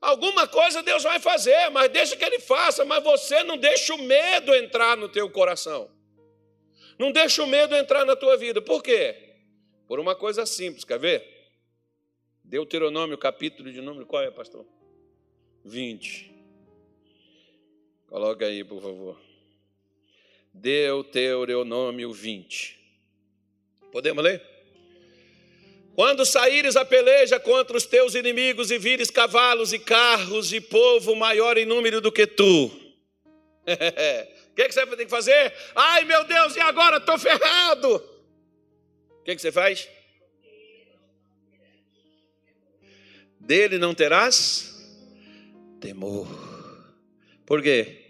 [0.00, 4.02] Alguma coisa Deus vai fazer, mas deixa que Ele faça, mas você não deixa o
[4.02, 5.90] medo entrar no teu coração.
[6.98, 8.62] Não deixa o medo entrar na tua vida.
[8.62, 9.34] Por quê?
[9.86, 11.40] Por uma coisa simples, quer ver?
[12.42, 14.66] Deuteronômio, capítulo de número, qual é, pastor?
[15.64, 16.30] 20.
[18.06, 19.20] Coloca aí, por favor.
[20.52, 22.78] Deuteronômio 20.
[23.92, 24.49] Podemos ler?
[26.00, 31.14] Quando saíres a peleja contra os teus inimigos e vires cavalos e carros e povo
[31.14, 32.68] maior em número do que tu.
[32.68, 32.70] O
[34.56, 35.52] que, que, você tem que fazer?
[35.74, 36.96] Ai meu Deus, e agora?
[36.96, 37.96] Estou ferrado.
[37.96, 39.90] O que, que você faz?
[43.38, 44.74] dele não terás
[45.82, 46.26] temor.
[47.44, 48.06] Por quê?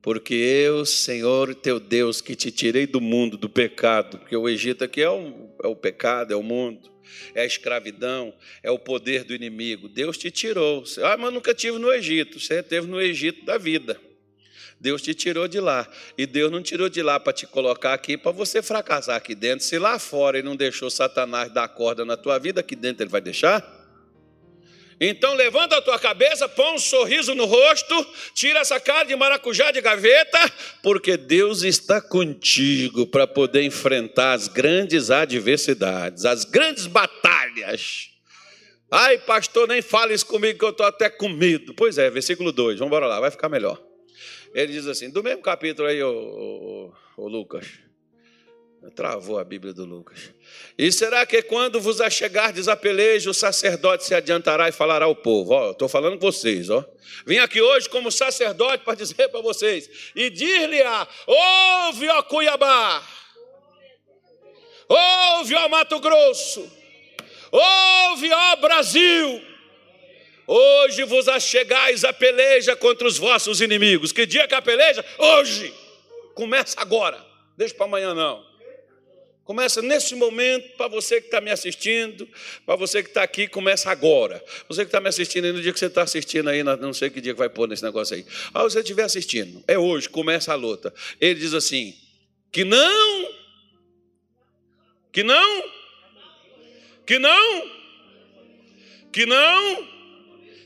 [0.00, 4.84] Porque eu, Senhor teu Deus, que te tirei do mundo, do pecado, porque o Egito
[4.84, 6.93] aqui é o, é o pecado, é o mundo,
[7.34, 9.88] é a escravidão, é o poder do inimigo.
[9.88, 10.84] Deus te tirou.
[11.02, 12.40] Ah, mas nunca tive no Egito.
[12.40, 14.00] Você teve no Egito da vida.
[14.80, 15.90] Deus te tirou de lá.
[16.16, 19.64] E Deus não tirou de lá para te colocar aqui para você fracassar aqui dentro.
[19.64, 23.10] Se lá fora ele não deixou Satanás dar corda na tua vida, aqui dentro ele
[23.10, 23.83] vai deixar?
[25.00, 29.70] Então levanta a tua cabeça, põe um sorriso no rosto, tira essa cara de maracujá
[29.70, 30.38] de gaveta,
[30.82, 38.10] porque Deus está contigo para poder enfrentar as grandes adversidades, as grandes batalhas.
[38.90, 41.74] Ai, pastor, nem fale isso comigo que eu estou até com medo.
[41.74, 43.82] Pois é, versículo 2, vamos embora lá, vai ficar melhor.
[44.54, 47.66] Ele diz assim, do mesmo capítulo aí, o, Lucas.
[48.90, 50.30] Travou a Bíblia do Lucas.
[50.76, 55.16] E será que quando vos achegardes a peleja, o sacerdote se adiantará e falará ao
[55.16, 55.52] povo?
[55.52, 56.84] Ó, estou falando com vocês, ó.
[57.26, 59.88] Vim aqui hoje como sacerdote para dizer para vocês.
[60.14, 63.02] E dir-lhe-á: ouve, ó Cuiabá.
[64.88, 66.70] Ouve, ó Mato Grosso.
[67.50, 69.42] Ouve, ó Brasil.
[70.46, 74.12] Hoje vos achegais a peleja contra os vossos inimigos.
[74.12, 75.04] Que dia que é a peleja?
[75.18, 75.72] Hoje.
[76.34, 77.24] Começa agora.
[77.56, 78.44] Deixa para amanhã não.
[79.44, 82.26] Começa nesse momento, para você que está me assistindo,
[82.64, 84.42] para você que está aqui, começa agora.
[84.68, 87.10] Você que está me assistindo aí, no dia que você está assistindo aí, não sei
[87.10, 88.24] que dia que vai pôr nesse negócio aí.
[88.54, 90.94] Ah, você estiver assistindo, é hoje, começa a luta.
[91.20, 91.94] Ele diz assim:
[92.50, 93.28] que não,
[95.12, 95.64] que não,
[97.04, 97.70] que não,
[99.12, 99.88] que não,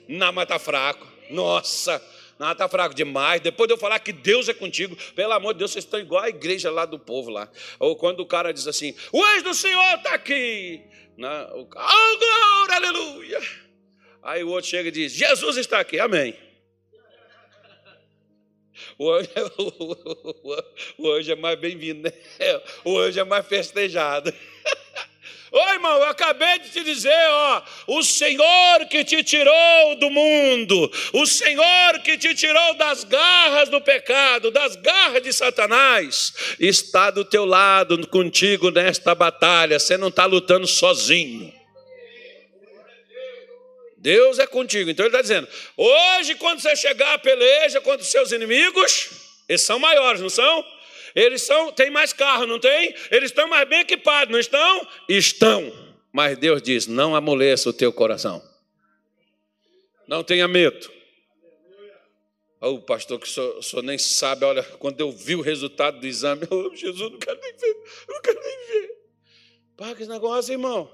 [0.06, 1.08] não, mas está fraco.
[1.30, 2.00] Nossa,
[2.39, 3.41] não, está fraco demais.
[3.41, 6.22] Depois de eu falar que Deus é contigo, pelo amor de Deus, vocês estão igual
[6.22, 7.51] a igreja lá do povo lá.
[7.80, 10.82] Ou quando o cara diz assim: o anjo do Senhor está aqui.
[11.16, 13.41] Não, o, oh, glória, aleluia.
[14.22, 16.36] Aí o outro chega e diz: Jesus está aqui, amém.
[18.97, 19.28] O anjo,
[20.99, 22.12] o anjo é mais bem-vindo, né?
[22.84, 24.32] O anjo é mais festejado.
[25.51, 30.90] Ô irmão, eu acabei de te dizer, ó, o Senhor que te tirou do mundo,
[31.12, 37.24] o Senhor que te tirou das garras do pecado, das garras de Satanás, está do
[37.24, 39.78] teu lado, contigo nesta batalha.
[39.78, 41.53] Você não está lutando sozinho.
[43.96, 44.90] Deus é contigo.
[44.90, 49.11] Então ele está dizendo: hoje, quando você chegar à peleja contra os seus inimigos,
[49.49, 50.64] eles são maiores, não são?
[51.14, 52.94] Eles são, tem mais carro, não tem?
[53.11, 54.88] Eles estão mais bem equipados, não estão?
[55.09, 55.72] Estão.
[56.12, 58.42] Mas Deus diz: não amoleça o teu coração.
[60.06, 60.90] Não tenha medo.
[62.61, 66.44] Oh, o pastor que senhor, nem sabe, olha, quando eu vi o resultado do exame,
[66.50, 67.76] oh, Jesus, não quero nem ver,
[68.09, 68.98] não quero nem ver.
[69.76, 70.90] Paga esse negócio, irmão.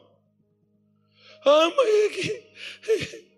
[1.43, 2.53] Ah, mãe, que...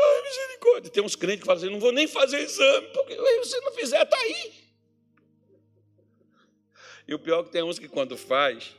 [0.00, 0.90] Ai, misericórdia.
[0.90, 3.14] Tem uns crentes que falam assim, não vou nem fazer exame, porque
[3.44, 4.67] se não fizer, está aí.
[7.08, 8.76] E o pior é que tem uns que quando faz.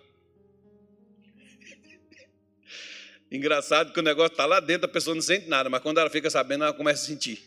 [3.32, 6.10] Engraçado que o negócio está lá dentro, a pessoa não sente nada, mas quando ela
[6.12, 7.44] fica sabendo, ela começa a sentir.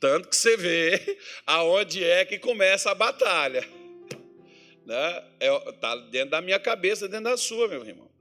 [0.00, 3.68] Tanto que você vê aonde é que começa a batalha.
[4.80, 8.13] Está é, tá dentro da minha cabeça, dentro da sua, meu irmão.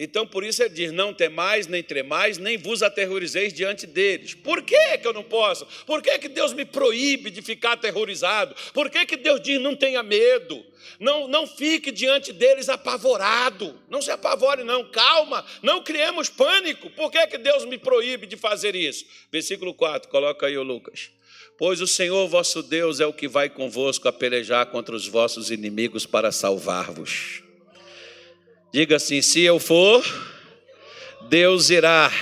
[0.00, 4.32] Então, por isso ele diz: Não temais, nem tremais, nem vos aterrorizeis diante deles.
[4.32, 5.66] Por que, que eu não posso?
[5.84, 8.54] Por que, que Deus me proíbe de ficar aterrorizado?
[8.72, 10.64] Por que, que Deus diz: Não tenha medo?
[11.00, 13.76] Não, não fique diante deles apavorado.
[13.90, 14.88] Não se apavore, não.
[14.88, 16.88] Calma, não criemos pânico.
[16.90, 19.04] Por que, que Deus me proíbe de fazer isso?
[19.32, 21.10] Versículo 4, coloca aí o Lucas.
[21.58, 25.50] Pois o Senhor vosso Deus é o que vai convosco a pelejar contra os vossos
[25.50, 27.47] inimigos para salvar-vos.
[28.72, 30.04] Diga assim: se eu for,
[31.28, 32.12] Deus irá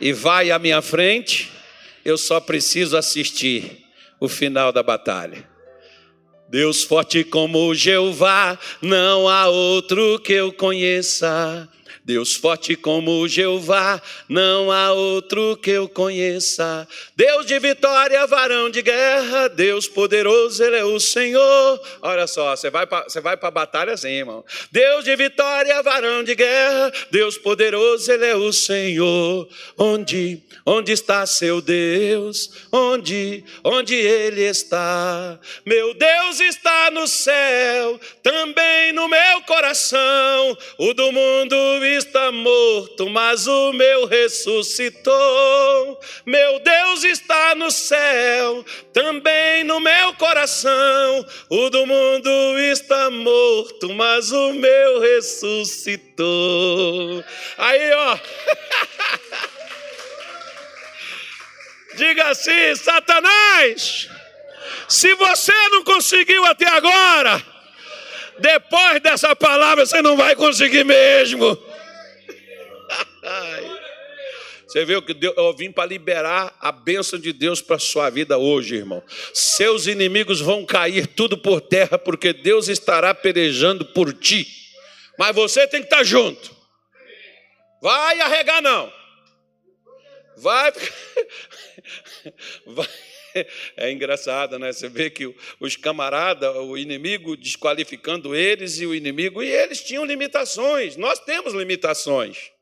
[0.00, 1.50] e vai à minha frente,
[2.04, 3.84] eu só preciso assistir
[4.20, 5.48] o final da batalha.
[6.48, 11.68] Deus forte como Jeová, não há outro que eu conheça.
[12.06, 16.86] Deus forte como Jeová, não há outro que eu conheça.
[17.16, 21.80] Deus de vitória, varão de guerra, Deus poderoso, Ele é o Senhor.
[22.00, 24.44] Olha só, você vai para a batalha assim, irmão.
[24.70, 29.48] Deus de vitória, varão de guerra, Deus poderoso, Ele é o Senhor.
[29.76, 32.52] Onde, onde está seu Deus?
[32.70, 35.40] Onde, onde Ele está?
[35.64, 40.56] Meu Deus está no céu, também no meu coração.
[40.78, 41.56] O do mundo
[41.96, 45.14] está morto, mas o meu ressuscitou.
[46.24, 51.26] Meu Deus está no céu, também no meu coração.
[51.48, 56.16] O do mundo está morto, mas o meu ressuscitou.
[57.58, 58.18] Aí, ó.
[61.96, 64.08] Diga assim, Satanás,
[64.88, 67.42] se você não conseguiu até agora,
[68.38, 71.58] depois dessa palavra você não vai conseguir mesmo.
[74.76, 78.36] Você viu que eu vim para liberar a bênção de Deus para a sua vida
[78.36, 79.02] hoje, irmão.
[79.32, 84.46] Seus inimigos vão cair tudo por terra, porque Deus estará pelejando por ti.
[85.18, 86.54] Mas você tem que estar junto.
[87.80, 88.92] Vai arregar, não.
[90.36, 90.70] Vai.
[92.66, 92.88] Vai.
[93.78, 94.74] É engraçado, né?
[94.74, 100.04] Você vê que os camaradas, o inimigo desqualificando eles e o inimigo, e eles tinham
[100.04, 100.98] limitações.
[100.98, 102.54] Nós temos limitações.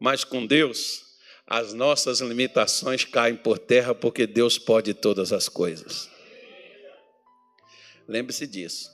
[0.00, 1.02] Mas com Deus,
[1.46, 6.10] as nossas limitações caem por terra porque Deus pode todas as coisas.
[8.06, 8.93] Lembre-se disso.